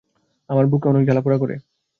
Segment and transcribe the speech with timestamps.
[0.49, 1.55] আমার বুক অনেক জ্বালা পুড়া করে।